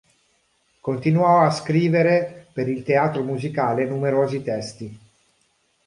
Continuò 0.79 1.41
a 1.41 1.51
scrivere 1.51 2.47
per 2.51 2.67
il 2.67 2.81
teatro 2.81 3.21
musicale 3.21 3.85
numerosi 3.85 4.41
testi. 4.41 4.99